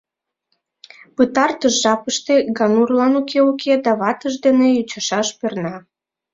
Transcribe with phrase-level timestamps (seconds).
[1.15, 5.75] Пытартыш жапыште Ганурлан уке-уке да ватыж дене ӱчашаш перна.